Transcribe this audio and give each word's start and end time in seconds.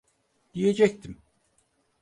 Diyecektim... 0.53 1.17